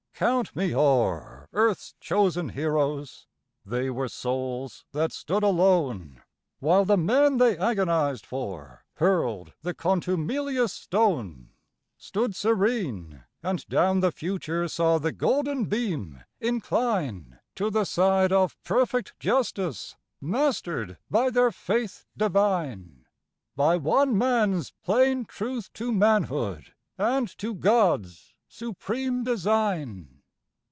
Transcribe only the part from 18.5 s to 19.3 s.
perfect